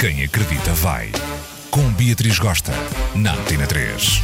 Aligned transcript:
Quem 0.00 0.24
acredita 0.24 0.72
vai. 0.72 1.12
Com 1.70 1.92
Beatriz 1.92 2.38
Gosta, 2.38 2.72
na 3.14 3.34
Antena 3.34 3.66
3. 3.66 4.22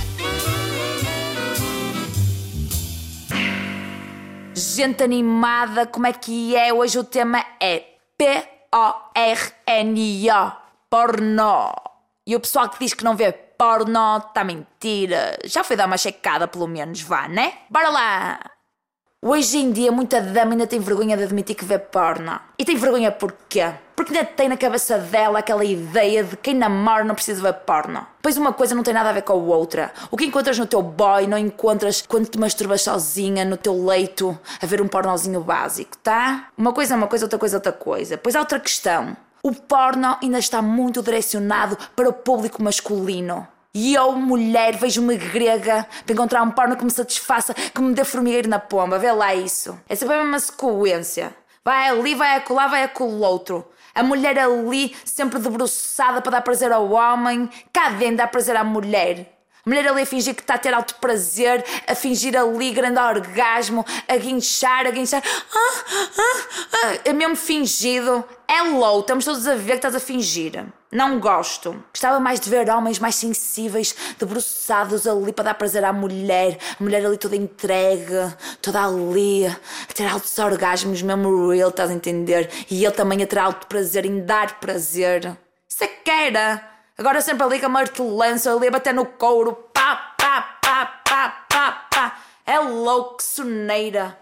Gente 4.54 5.02
animada, 5.02 5.86
como 5.86 6.06
é 6.06 6.14
que 6.14 6.56
é? 6.56 6.72
Hoje 6.72 6.98
o 6.98 7.04
tema 7.04 7.44
é 7.60 7.84
P-O-R-N-O. 8.16 8.72
Porno. 10.88 11.74
E 12.26 12.34
o 12.34 12.40
pessoal 12.40 12.70
que 12.70 12.78
diz 12.78 12.94
que 12.94 13.04
não 13.04 13.14
vê 13.14 13.30
porno 13.32 14.18
tá 14.32 14.42
mentira. 14.42 15.36
Já 15.44 15.62
foi 15.62 15.76
dar 15.76 15.88
uma 15.88 15.98
checada, 15.98 16.48
pelo 16.48 16.66
menos, 16.66 17.02
vá, 17.02 17.28
né? 17.28 17.52
Bora 17.68 17.90
lá! 17.90 18.55
Hoje 19.28 19.58
em 19.58 19.72
dia, 19.72 19.90
muita 19.90 20.20
dama 20.20 20.52
ainda 20.52 20.68
tem 20.68 20.78
vergonha 20.78 21.16
de 21.16 21.24
admitir 21.24 21.56
que 21.56 21.64
vê 21.64 21.80
porno. 21.80 22.38
E 22.56 22.64
tem 22.64 22.76
vergonha 22.76 23.10
porquê? 23.10 23.72
Porque 23.96 24.16
ainda 24.16 24.24
tem 24.24 24.48
na 24.48 24.56
cabeça 24.56 24.98
dela 24.98 25.40
aquela 25.40 25.64
ideia 25.64 26.22
de 26.22 26.36
quem 26.36 26.54
namora 26.54 27.02
não 27.02 27.14
precisa 27.14 27.42
ver 27.42 27.54
porno. 27.54 28.06
Pois 28.22 28.36
uma 28.36 28.52
coisa 28.52 28.74
não 28.74 28.84
tem 28.84 28.94
nada 28.94 29.08
a 29.08 29.12
ver 29.12 29.22
com 29.22 29.32
a 29.32 29.36
outra. 29.36 29.92
O 30.12 30.16
que 30.16 30.26
encontras 30.26 30.56
no 30.58 30.64
teu 30.64 30.80
boy 30.80 31.26
não 31.26 31.36
encontras 31.36 32.04
quando 32.06 32.28
te 32.28 32.38
masturbas 32.38 32.82
sozinha 32.82 33.44
no 33.44 33.56
teu 33.56 33.84
leito 33.84 34.38
a 34.62 34.64
ver 34.66 34.80
um 34.80 34.86
pornozinho 34.86 35.40
básico, 35.40 35.96
tá? 35.98 36.48
Uma 36.56 36.72
coisa 36.72 36.94
é 36.94 36.96
uma 36.96 37.08
coisa, 37.08 37.24
outra 37.24 37.38
coisa 37.38 37.56
é 37.56 37.58
outra 37.58 37.72
coisa. 37.72 38.16
Pois 38.16 38.36
há 38.36 38.38
outra 38.38 38.60
questão. 38.60 39.16
O 39.42 39.52
porno 39.52 40.16
ainda 40.22 40.38
está 40.38 40.62
muito 40.62 41.02
direcionado 41.02 41.76
para 41.96 42.08
o 42.08 42.12
público 42.12 42.62
masculino. 42.62 43.48
E 43.78 43.92
eu, 43.92 44.12
mulher, 44.12 44.74
vejo-me 44.78 45.18
grega 45.18 45.86
para 46.06 46.14
encontrar 46.14 46.42
um 46.42 46.50
porno 46.50 46.78
que 46.78 46.82
me 46.82 46.90
satisfaça, 46.90 47.52
que 47.52 47.78
me 47.82 47.92
dê 47.92 48.06
formigueiro 48.06 48.48
na 48.48 48.58
pomba. 48.58 48.98
Vê 48.98 49.12
lá 49.12 49.34
isso. 49.34 49.78
É 49.86 49.94
sempre 49.94 50.14
a 50.14 50.22
mesma 50.22 50.40
sequência. 50.40 51.36
Vai 51.62 51.90
ali, 51.90 52.14
vai 52.14 52.36
acolá, 52.36 52.68
vai 52.68 52.90
o 52.98 53.20
outro. 53.20 53.68
A 53.94 54.02
mulher 54.02 54.38
ali, 54.38 54.96
sempre 55.04 55.38
debruçada 55.38 56.22
para 56.22 56.32
dar 56.32 56.40
prazer 56.40 56.72
ao 56.72 56.90
homem. 56.90 57.50
Cá 57.70 57.90
dentro 57.90 58.16
dá 58.16 58.26
prazer 58.26 58.56
à 58.56 58.64
mulher. 58.64 59.30
A 59.66 59.68
mulher 59.68 59.86
ali 59.88 60.00
a 60.00 60.06
fingir 60.06 60.34
que 60.34 60.40
está 60.40 60.54
a 60.54 60.58
ter 60.58 60.72
alto 60.72 60.94
prazer, 60.94 61.62
a 61.86 61.94
fingir 61.94 62.34
ali 62.34 62.70
grande 62.70 62.98
orgasmo, 62.98 63.84
a 64.08 64.16
guinchar, 64.16 64.86
a 64.86 64.90
guinchar. 64.90 65.22
Ah, 65.54 65.84
ah, 66.16 66.68
ah. 66.72 66.98
É 67.04 67.12
mesmo 67.12 67.36
fingido. 67.36 68.24
É 68.48 68.62
low, 68.62 69.00
estamos 69.00 69.26
todos 69.26 69.46
a 69.46 69.54
ver 69.54 69.72
que 69.72 69.86
estás 69.86 69.94
a 69.94 70.00
fingir. 70.00 70.64
Não 70.96 71.20
gosto. 71.20 71.84
Gostava 71.92 72.18
mais 72.18 72.40
de 72.40 72.48
ver 72.48 72.70
homens 72.70 72.98
mais 72.98 73.16
sensíveis, 73.16 73.94
debruçados 74.18 75.06
ali 75.06 75.30
para 75.30 75.44
dar 75.44 75.54
prazer 75.54 75.84
à 75.84 75.92
mulher. 75.92 76.56
A 76.80 76.82
mulher 76.82 77.04
ali 77.04 77.18
toda 77.18 77.36
entregue, 77.36 78.34
toda 78.62 78.82
ali, 78.82 79.46
a 79.46 79.92
ter 79.92 80.06
altos 80.06 80.38
orgasmos, 80.38 81.02
mesmo 81.02 81.50
real, 81.50 81.68
estás 81.68 81.90
a 81.90 81.92
entender? 81.92 82.50
E 82.70 82.82
ele 82.82 82.94
também 82.94 83.22
a 83.22 83.26
ter 83.26 83.38
alto 83.38 83.66
prazer 83.66 84.06
em 84.06 84.24
dar 84.24 84.58
prazer. 84.58 85.36
Isso 85.68 85.84
é. 85.84 86.60
Agora 86.96 87.20
sempre 87.20 87.44
ali 87.44 87.60
com 87.60 87.66
a 87.66 87.68
martelança, 87.68 88.50
ali 88.50 88.68
a 88.68 88.70
bater 88.70 88.94
no 88.94 89.04
couro. 89.04 89.52
Pá, 89.74 90.14
pá, 90.16 90.56
pá, 90.62 90.86
pá, 91.04 91.44
pá, 91.46 91.72
pá. 91.90 92.18
É 92.46 92.58
louco, 92.58 93.22
soneira. 93.22 94.16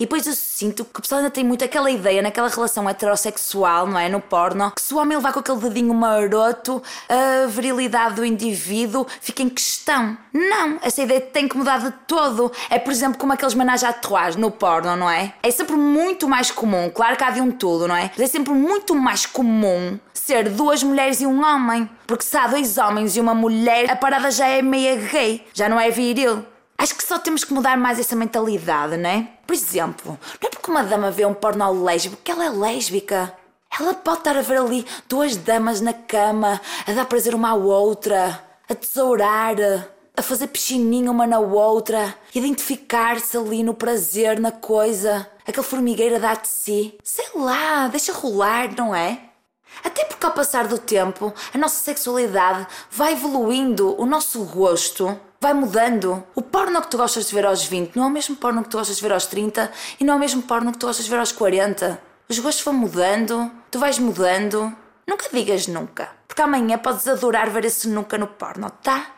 E 0.00 0.04
depois 0.04 0.26
eu 0.26 0.32
sinto 0.32 0.82
que 0.82 0.98
o 0.98 1.02
pessoal 1.02 1.18
ainda 1.18 1.30
tem 1.30 1.44
muito 1.44 1.62
aquela 1.62 1.90
ideia 1.90 2.22
naquela 2.22 2.48
relação 2.48 2.88
heterossexual, 2.88 3.86
não 3.86 3.98
é? 3.98 4.08
No 4.08 4.18
porno, 4.18 4.70
que 4.70 4.80
se 4.80 4.94
o 4.94 4.96
homem 4.96 5.14
levar 5.14 5.30
com 5.30 5.40
aquele 5.40 5.58
dedinho 5.58 5.92
maroto, 5.92 6.82
a 7.06 7.46
virilidade 7.46 8.14
do 8.14 8.24
indivíduo 8.24 9.06
fica 9.20 9.42
em 9.42 9.50
questão. 9.50 10.16
Não, 10.32 10.78
essa 10.80 11.02
ideia 11.02 11.20
tem 11.20 11.46
que 11.46 11.54
mudar 11.54 11.80
de 11.80 11.90
todo. 12.06 12.50
É, 12.70 12.78
por 12.78 12.90
exemplo, 12.90 13.18
como 13.18 13.34
aqueles 13.34 13.52
managem 13.52 13.90
à 13.90 14.30
no 14.38 14.50
porno, 14.50 14.96
não 14.96 15.10
é? 15.10 15.34
É 15.42 15.50
sempre 15.50 15.76
muito 15.76 16.26
mais 16.26 16.50
comum, 16.50 16.88
claro 16.88 17.14
que 17.14 17.24
há 17.24 17.30
de 17.30 17.42
um 17.42 17.50
tudo, 17.50 17.86
não 17.86 17.94
é? 17.94 18.10
Mas 18.16 18.20
é 18.20 18.26
sempre 18.26 18.54
muito 18.54 18.94
mais 18.94 19.26
comum 19.26 19.98
ser 20.14 20.48
duas 20.48 20.82
mulheres 20.82 21.20
e 21.20 21.26
um 21.26 21.44
homem. 21.44 21.90
Porque 22.06 22.24
se 22.24 22.38
há 22.38 22.46
dois 22.46 22.78
homens 22.78 23.18
e 23.18 23.20
uma 23.20 23.34
mulher, 23.34 23.90
a 23.90 23.96
parada 23.96 24.30
já 24.30 24.46
é 24.46 24.62
meia 24.62 24.96
gay, 24.96 25.46
já 25.52 25.68
não 25.68 25.78
é 25.78 25.90
viril. 25.90 26.42
Acho 26.80 26.94
que 26.94 27.04
só 27.04 27.18
temos 27.18 27.44
que 27.44 27.52
mudar 27.52 27.76
mais 27.76 27.98
essa 27.98 28.16
mentalidade, 28.16 28.96
não 28.96 29.10
é? 29.10 29.28
Por 29.46 29.52
exemplo, 29.52 30.18
não 30.40 30.48
é 30.48 30.50
porque 30.50 30.70
uma 30.70 30.82
dama 30.82 31.10
vê 31.10 31.26
um 31.26 31.34
porno 31.34 31.84
lésbico 31.84 32.22
que 32.24 32.30
ela 32.30 32.46
é 32.46 32.48
lésbica. 32.48 33.34
Ela 33.78 33.92
pode 33.92 34.20
estar 34.20 34.34
a 34.34 34.40
ver 34.40 34.56
ali 34.56 34.86
duas 35.06 35.36
damas 35.36 35.82
na 35.82 35.92
cama, 35.92 36.58
a 36.86 36.92
dar 36.92 37.04
prazer 37.04 37.34
uma 37.34 37.50
à 37.50 37.54
outra, 37.54 38.42
a 38.66 38.74
tesourar, 38.74 39.56
a 40.16 40.22
fazer 40.22 40.46
piscininha 40.46 41.10
uma 41.10 41.26
na 41.26 41.38
outra, 41.38 42.14
identificar-se 42.34 43.36
ali 43.36 43.62
no 43.62 43.74
prazer, 43.74 44.40
na 44.40 44.50
coisa, 44.50 45.30
aquele 45.46 45.66
formigueiro 45.66 46.16
a 46.16 46.18
dar 46.18 46.40
de 46.40 46.48
si. 46.48 46.94
Sei 47.04 47.26
lá, 47.34 47.88
deixa 47.88 48.14
rolar, 48.14 48.74
não 48.74 48.94
é? 48.94 49.20
Porque 50.20 50.26
ao 50.26 50.34
passar 50.34 50.68
do 50.68 50.76
tempo, 50.76 51.32
a 51.54 51.56
nossa 51.56 51.82
sexualidade 51.82 52.66
vai 52.90 53.14
evoluindo, 53.14 53.98
o 53.98 54.04
nosso 54.04 54.44
gosto 54.44 55.18
vai 55.40 55.54
mudando. 55.54 56.22
O 56.34 56.42
porno 56.42 56.82
que 56.82 56.88
tu 56.88 56.98
gostas 56.98 57.26
de 57.26 57.34
ver 57.34 57.46
aos 57.46 57.64
20 57.64 57.96
não 57.96 58.04
é 58.04 58.06
o 58.06 58.10
mesmo 58.10 58.36
porno 58.36 58.62
que 58.62 58.68
tu 58.68 58.76
gostas 58.76 58.96
de 58.96 59.02
ver 59.02 59.12
aos 59.12 59.24
30 59.24 59.72
e 59.98 60.04
não 60.04 60.12
é 60.12 60.16
o 60.18 60.20
mesmo 60.20 60.42
porno 60.42 60.72
que 60.72 60.78
tu 60.78 60.86
gostas 60.86 61.06
de 61.06 61.10
ver 61.10 61.20
aos 61.20 61.32
40. 61.32 61.98
Os 62.28 62.38
gostos 62.38 62.62
vão 62.62 62.74
mudando, 62.74 63.50
tu 63.70 63.78
vais 63.78 63.98
mudando. 63.98 64.70
Nunca 65.08 65.26
digas 65.32 65.66
nunca, 65.66 66.10
porque 66.28 66.42
amanhã 66.42 66.76
podes 66.76 67.08
adorar 67.08 67.48
ver 67.48 67.64
esse 67.64 67.88
nunca 67.88 68.18
no 68.18 68.26
porno, 68.26 68.68
tá? 68.82 69.14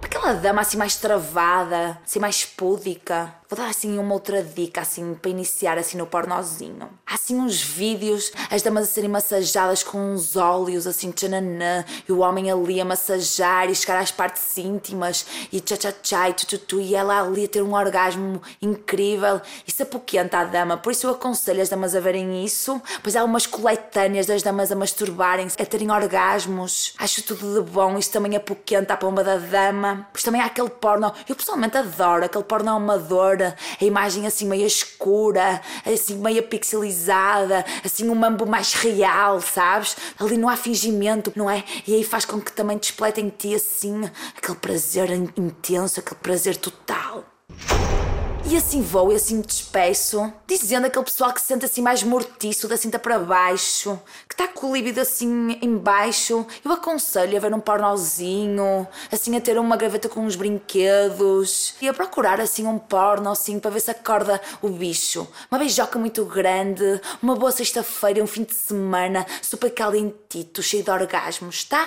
Aquela 0.00 0.34
dama 0.34 0.62
assim 0.62 0.78
mais 0.78 0.96
travada, 0.96 2.00
assim 2.04 2.18
mais 2.18 2.44
púdica. 2.44 3.34
Vou 3.48 3.58
dar 3.58 3.68
assim 3.68 3.98
uma 3.98 4.14
outra 4.14 4.42
dica 4.42 4.80
assim 4.80 5.14
para 5.14 5.30
iniciar 5.30 5.76
assim 5.76 5.98
no 5.98 6.06
pornozinho. 6.06 6.88
Há 7.04 7.17
assim 7.28 7.38
uns 7.38 7.60
vídeos, 7.60 8.32
as 8.50 8.62
damas 8.62 8.84
a 8.84 8.86
serem 8.86 9.10
massajadas 9.10 9.82
com 9.82 10.14
uns 10.14 10.34
óleos 10.34 10.86
assim 10.86 11.12
tchananã 11.12 11.84
e 12.08 12.12
o 12.12 12.20
homem 12.20 12.50
ali 12.50 12.80
a 12.80 12.86
massajar 12.86 13.68
e 13.68 13.74
chegar 13.74 14.00
às 14.00 14.10
partes 14.10 14.56
íntimas 14.56 15.26
e 15.52 15.60
tchá 15.60 15.76
tchá 15.76 15.92
tchá 15.92 16.28
e 16.30 16.32
tu, 16.32 16.80
e 16.80 16.94
ela 16.94 17.20
ali 17.20 17.44
a 17.44 17.48
ter 17.48 17.62
um 17.62 17.74
orgasmo 17.74 18.40
incrível. 18.62 19.42
Isso 19.66 19.82
apoquenta 19.82 20.38
a 20.38 20.44
dama, 20.44 20.78
por 20.78 20.90
isso 20.90 21.06
eu 21.06 21.10
aconselho 21.10 21.60
as 21.60 21.68
damas 21.68 21.94
a 21.94 22.00
verem 22.00 22.42
isso. 22.42 22.80
Pois 23.02 23.14
há 23.14 23.22
umas 23.22 23.46
coletâneas 23.46 24.24
das 24.24 24.42
damas 24.42 24.72
a 24.72 24.76
masturbarem, 24.76 25.48
a 25.48 25.66
terem 25.66 25.90
orgasmos. 25.90 26.94
Acho 26.98 27.22
tudo 27.22 27.62
de 27.62 27.70
bom, 27.70 27.98
isso 27.98 28.10
também 28.10 28.36
apoquenta 28.36 28.94
a 28.94 28.96
pomba 28.96 29.22
da 29.22 29.36
dama. 29.36 30.08
Pois 30.12 30.22
também 30.22 30.40
há 30.40 30.46
aquele 30.46 30.70
porno, 30.70 31.12
eu 31.28 31.36
pessoalmente 31.36 31.76
adoro 31.76 32.24
aquele 32.24 32.44
porno 32.44 32.70
amador 32.70 33.36
a 33.80 33.84
imagem 33.84 34.26
assim 34.26 34.46
meio 34.46 34.66
escura, 34.66 35.60
assim 35.84 36.16
meio 36.16 36.42
pixelizada, 36.44 37.17
assim 37.84 38.08
um 38.08 38.14
mambo 38.14 38.46
mais 38.46 38.72
real, 38.74 39.40
sabes? 39.40 39.96
Ali 40.18 40.36
não 40.36 40.48
há 40.48 40.56
fingimento, 40.56 41.32
não 41.34 41.50
é? 41.50 41.64
E 41.86 41.94
aí 41.94 42.04
faz 42.04 42.24
com 42.24 42.40
que 42.40 42.52
também 42.52 42.78
desplete 42.78 43.20
em 43.20 43.28
ti 43.28 43.54
assim 43.54 44.08
aquele 44.36 44.58
prazer 44.58 45.10
intenso, 45.36 46.00
aquele 46.00 46.20
prazer 46.20 46.56
total. 46.56 47.24
E 48.46 48.56
assim 48.56 48.80
vou 48.80 49.12
e 49.12 49.16
assim 49.16 49.36
me 49.36 49.42
despeço, 49.42 50.32
dizendo 50.46 50.86
aquele 50.86 51.04
pessoal 51.04 51.32
que 51.32 51.40
se 51.40 51.46
sente 51.48 51.64
assim 51.64 51.82
mais 51.82 52.02
mortiço, 52.02 52.66
da 52.66 52.76
cinta 52.76 52.98
para 52.98 53.18
baixo, 53.18 54.00
que 54.26 54.34
está 54.34 54.48
com 54.48 54.70
o 54.70 54.74
líbido 54.74 55.00
assim 55.00 55.58
em 55.60 55.76
baixo, 55.76 56.46
eu 56.64 56.72
aconselho 56.72 57.36
a 57.36 57.40
ver 57.40 57.52
um 57.52 57.60
pornozinho, 57.60 58.88
assim 59.12 59.36
a 59.36 59.40
ter 59.40 59.58
uma 59.58 59.76
gaveta 59.76 60.08
com 60.08 60.20
uns 60.20 60.34
brinquedos 60.34 61.74
e 61.80 61.88
a 61.88 61.92
procurar 61.92 62.40
assim 62.40 62.66
um 62.66 62.78
porno 62.78 63.30
assim 63.30 63.58
para 63.58 63.70
ver 63.70 63.80
se 63.80 63.90
acorda 63.90 64.40
o 64.62 64.68
bicho. 64.68 65.28
Uma 65.50 65.58
beijoca 65.58 65.98
muito 65.98 66.24
grande, 66.24 67.00
uma 67.22 67.36
boa 67.36 67.52
sexta-feira, 67.52 68.22
um 68.22 68.26
fim 68.26 68.44
de 68.44 68.54
semana 68.54 69.26
super 69.42 69.70
calentito, 69.70 70.62
cheio 70.62 70.82
de 70.82 70.90
orgasmos, 70.90 71.64
tá? 71.64 71.86